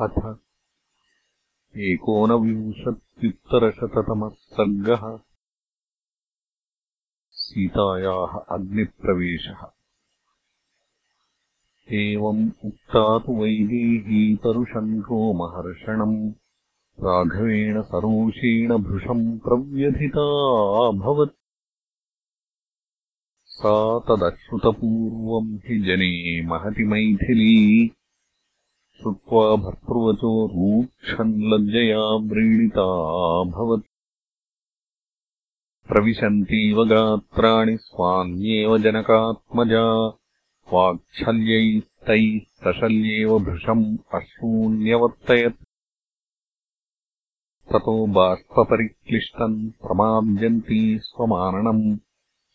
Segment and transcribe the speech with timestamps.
[0.00, 0.36] अथ
[1.76, 5.20] एकोनविंशत्युत्तरशततमः सर्गः
[7.30, 9.66] सीतायाः अग्निप्रवेशः।
[11.92, 16.32] एवम् उक्ता तु वैदेही परुषम् रोमहर्षणम्
[17.00, 21.36] राघवेण सरोषेण भृशम् प्रव्यथिताभवत्
[23.44, 27.95] सा तदश्रुतपूर्वम् हि जने महति मैथिली
[29.00, 33.84] श्रुत्वा भर्तृवचो रूक्षन् लज्जया व्रीडिताभवत्
[35.88, 39.84] प्रविशन्तीव गात्राणि स्वान्येव जनकात्मजा
[40.72, 43.84] वाक्छल्यैस्तैः सशल्येव भृशम्
[44.18, 45.60] अश्रून्यवर्तयत्
[47.72, 51.84] ततो बाष्पपरिक्लिष्टम् प्रमाद्यन्ती स्वमाननम्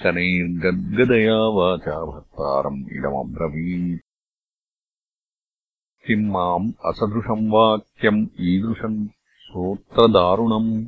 [0.00, 4.11] शनैर्गद्गदया वाचा भर्तारम् इदमब्रवीत्
[6.06, 10.86] किम् माम् असदृशम् वाक्यम् ईदृशम् श्रोत्रदारुणम्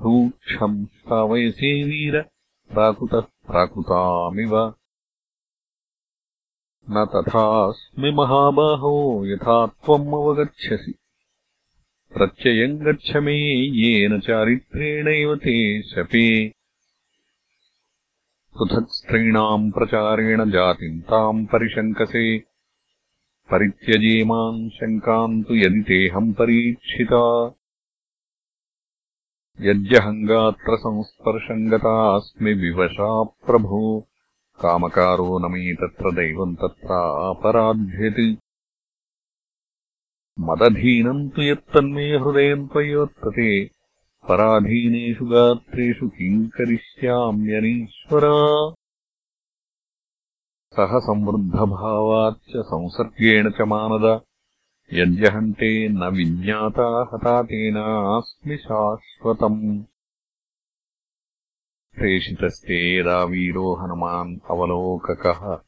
[0.00, 2.22] रूक्षम् श्रावयसे वीर
[2.72, 4.74] प्राकृतः प्राकृतामिव।
[6.90, 10.94] न तथास्मि महाबाहो यथा त्वम् अवगच्छसि।
[12.14, 16.48] प्रत्ययम् गच्छ मे येन चारित्रेणैव ते शपे।
[18.54, 22.53] पृथक् स्त्रीणाम् प्रचारेण जातिम् ताम् परिशङ्कसे
[23.50, 27.24] परित्यजेमाम् शङ्काम् तु यदि तेऽहम् परीक्षिता।
[29.60, 34.08] यद्यहङ्गात्र संस्पर्शम् गतास्मि विवशा प्रभो।
[34.60, 38.38] कामकारो न मे तत्र दैवम् तत्रापराध्यति
[40.40, 43.70] मदधीनम् तु यत्तन्मे हृदयम् त्वयि
[44.28, 48.36] पराधीनेषु गात्रेषु किम् करिष्याम्यनीश्वरा
[50.74, 54.20] सह संवृद्धभावाच्च संसर्गेण च मानद।
[54.92, 59.82] यद्यहन्ते न विज्ञाता हता तेनास्मि शाश्वतम्।
[61.94, 65.58] प्रेषितस्ते यदा वीरो हनुमान् अवलोककः।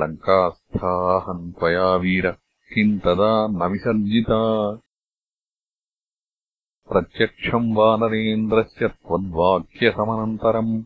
[0.00, 2.30] लङ्कास्थाहम् त्वया वीर
[2.74, 4.74] किम् तदा न विसर्जिता।
[6.92, 10.82] प्रत्यक्षम् वानरेन्द्रस्य त्वद्वाक्यसमनन्तरम्।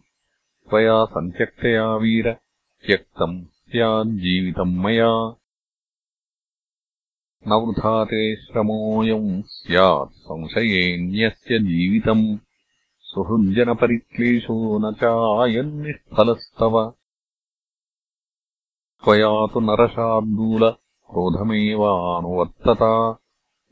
[0.71, 2.37] त्वया सन्त्यक्तया वीर
[2.87, 5.37] त्यक्तम् स्याज्जीवितम् मया।
[7.49, 12.39] न वृथा ते श्रमोऽयम् स्यात् संशयेऽन्यस्य जीवितम्।
[13.01, 16.95] सुहृज्जनपरिक्लेशो न चायम् निष्फलस्तव
[19.05, 20.71] त्वया तु नरशार्दूल
[21.11, 23.19] क्रोधमेवानुवर्तता।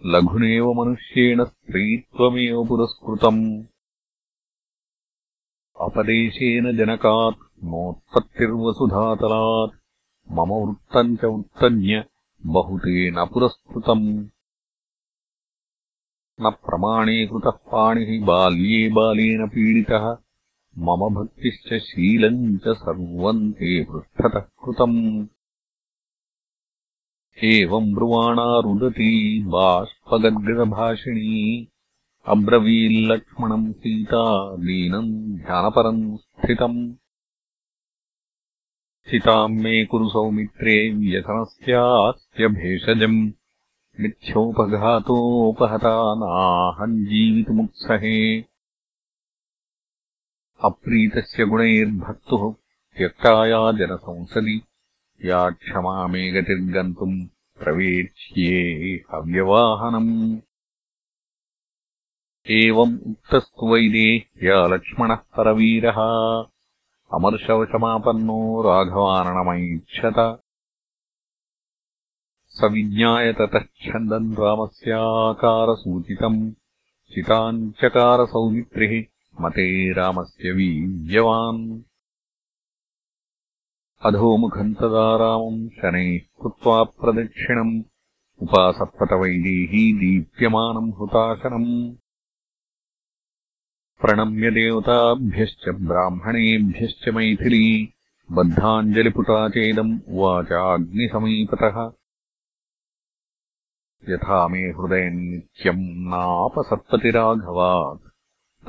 [0.06, 3.62] लघुनेव मनुष्येण स्त्रीत्वमेव पुरस्कृतम्
[5.80, 9.80] अपदेशेन जनकात् नोत्पत्तिर्वसुधातलात्
[10.32, 12.02] मम वृत्तम् च वृत्तज्ञ
[12.46, 14.26] बहुतेन पुरस्कृतम्।
[16.40, 20.16] न प्रमाणे कृतः पाणिः बाल्ये बालेन पीडितः
[20.78, 25.26] मम भक्तिश्च शीलम् च सर्वम् ते पृष्ठतः कृतम्।
[27.44, 31.68] एवम् ब्रुवाणा रुदती बाष्पगद्गदभाषिणी
[32.26, 36.94] अब्रवील्लक्ष्मणम् सीता दीनम् ध्यानपरम् स्थितम्।
[39.06, 43.32] स्थिताम् मे कुरु सौमित्रे व्यसनस्यास्य भेषजम्।
[44.00, 48.44] मिथ्योपघातोपहता नाहम् जीवितुमुत्सहे।
[50.64, 52.54] अप्रीतस्य गुणैर्भक्तुः
[52.96, 54.62] त्यक्ताया जनसंसदि।
[55.24, 57.26] या क्षमा मे गतिर्गन्तुम्
[57.58, 60.38] प्रवेक्ष्ये अव्यवाहनम्
[62.50, 65.96] एवम् उक्तस्तु वैदेह्या लक्ष्मणः परवीरः।
[67.14, 70.40] अमर्षवशमापन्नो राघवाननमैक्षत
[72.48, 76.52] स विज्ञाय ततच्छन्दन् रामस्याकारसूचितम्।
[77.14, 79.04] चिताम् चकारसौमित्रिः
[79.40, 81.80] मते रामस्य वीर्यवान्।
[84.02, 87.82] अधोमुखम् तदा रामम् शनैः कृत्वा प्रदक्षिणम्।
[88.42, 92.05] उपासप्तवैदेही दीप्यमानम् हुताशनम्
[94.00, 97.94] प्रणम्य देवताभ्यश्च ब्राह्मणेभ्यश्च मैथिली।
[98.32, 101.92] बद्धाञ्जलिपुटा चेदम् उवाचाग्निसमीपतः।
[104.08, 108.08] यथा मे हृदयम् नित्यम् नापसत्पति राघवात्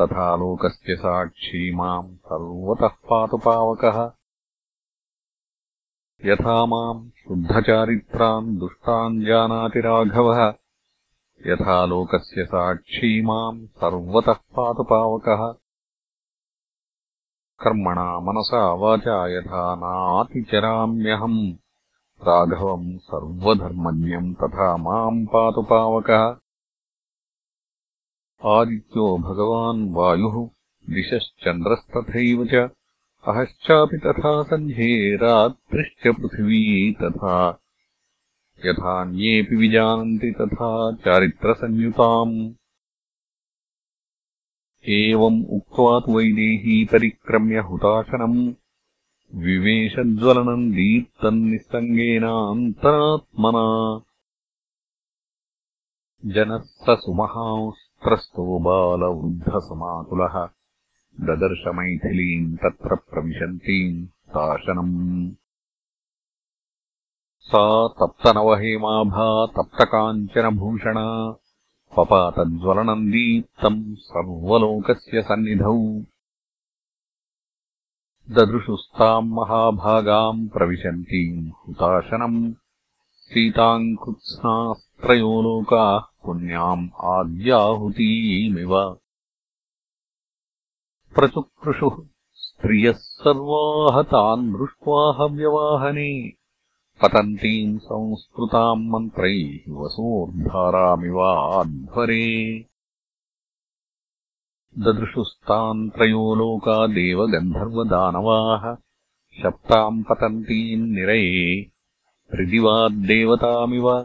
[0.02, 4.12] तथा लोकस्य साक्षी माम् सर्वतः पातु पावकः।
[6.26, 10.54] यथा माम् शुद्धचारित्रान् दुष्टान् जानाति राघवः
[11.46, 15.52] यथा लोकस्य साक्षी माम् सर्वतः पातु पावकः।
[17.60, 21.54] कर्मणा मनसा वाचा यथा नातिचराम्यहम्।
[22.24, 26.36] राघवम् सर्वधर्मज्ञम् तथा माम् पातु पावकः।
[28.46, 30.50] आदित्यो भगवान् वायुः
[30.90, 32.54] दिशश्चन्द्रस्तथैव च।
[33.28, 37.60] अहश्चापि तथा सन्ध्ये रात्रिश्च पृथिवी तथा
[38.66, 42.54] यथान्येऽपि विजानन्ति तथा चारित्रसंयुताम्।
[44.90, 48.54] एवम् उक्त्वा तु वैदेही परिक्रम्य हुताशनम्।
[49.36, 54.02] विवेशज्वलनम् दीप्तम् निःसङ्गेनान्तरात्मना।
[56.26, 60.50] जनः स सुमहांस्त्रस्तो बालवृद्धसमाकुलः।
[61.22, 65.32] ददर्शमैथिलीम् तत्र प्रविशन्तीम् ताशनम्
[67.40, 71.32] सा तप्तनवहेमाभा तप्तकाञ्चनभूषणा
[71.98, 76.02] पपातज्वलनम् दीप्तम् सर्वलोकस्य सन्निधौ।
[78.32, 82.54] ददृशुस्ताम् महाभागाम् प्रविशन्तीम् हुताशनम्
[83.14, 89.00] सीताम् कृत्स्नास्त्रयो लोकाः पुण्याम् आद्याहुतीमिव।
[91.16, 96.37] प्रचुकृषुः स्त्रियः सर्वाः तान् दृष्ट्वाह व्यवाहने
[97.02, 100.70] पतन्तीम् संस्कृताम् मन्त्रैः वसोर्धारामिवाध्वरे
[104.78, 108.76] ददृशुस्तान् त्रयो लोका देवगन्धर्वदानवाः।
[109.44, 111.60] शप्ताम् पतन्तीम् निरये
[112.34, 114.02] हृदिवाद्देवतामिव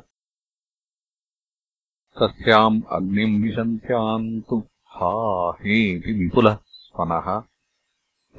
[2.21, 7.43] तस्याम् अग्निम् विशन्त्याम् तु हा हेति विपुलः स्वनः।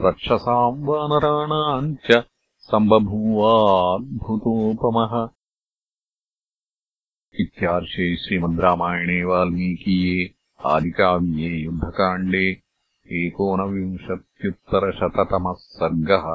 [0.02, 2.24] रक्षसाम् वानराणाम् च
[2.72, 5.14] सम्बभूवाद्भुतोपमः
[7.44, 10.18] इत्यार्षे श्रीमद्रामायणे वाल्मीकीये
[10.74, 12.44] आदिकाव्ये युद्धकाण्डे
[13.24, 16.28] एकोनविंशत्युत्तरशततमः सर्गः